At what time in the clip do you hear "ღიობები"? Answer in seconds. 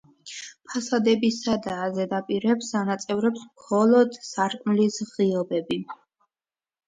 5.11-5.79